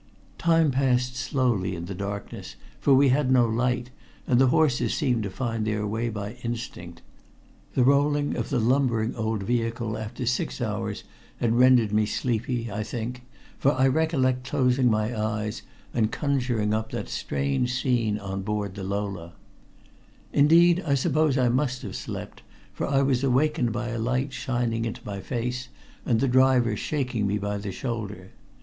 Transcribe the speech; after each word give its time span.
Time 0.39 0.71
passed 0.71 1.15
slowly 1.15 1.75
in 1.75 1.85
the 1.85 1.93
darkness, 1.93 2.55
for 2.79 2.95
we 2.95 3.09
had 3.09 3.29
no 3.31 3.45
light, 3.45 3.91
and 4.25 4.41
the 4.41 4.47
horses 4.47 4.95
seemed 4.95 5.21
to 5.21 5.29
find 5.29 5.63
their 5.63 5.85
way 5.85 6.09
by 6.09 6.31
instinct. 6.41 7.03
The 7.75 7.83
rolling 7.83 8.35
of 8.35 8.49
the 8.49 8.57
lumbering 8.57 9.13
old 9.13 9.43
vehicle 9.43 9.99
after 9.99 10.25
six 10.25 10.59
hours 10.59 11.03
had 11.37 11.53
rendered 11.53 11.91
me 11.91 12.07
sleepy, 12.07 12.71
I 12.71 12.81
think, 12.81 13.21
for 13.59 13.73
I 13.73 13.85
recollect 13.87 14.43
closing 14.43 14.89
my 14.89 15.15
eyes 15.15 15.61
and 15.93 16.11
conjuring 16.11 16.73
up 16.73 16.89
that 16.93 17.07
strange 17.07 17.71
scene 17.79 18.17
on 18.17 18.41
board 18.41 18.73
the 18.73 18.83
Lola. 18.83 19.33
Indeed, 20.33 20.83
I 20.83 20.95
suppose 20.95 21.37
I 21.37 21.47
must 21.49 21.83
have 21.83 21.95
slept, 21.95 22.41
for 22.73 22.87
I 22.87 23.03
was 23.03 23.23
awakened 23.23 23.71
by 23.71 23.89
a 23.89 23.99
light 23.99 24.33
shining 24.33 24.85
into 24.85 25.01
my 25.05 25.19
face 25.19 25.67
and 26.07 26.19
the 26.19 26.27
driver 26.27 26.75
shaking 26.75 27.27
me 27.27 27.37
by 27.37 27.59
the 27.59 27.71
shoulder. 27.71 28.31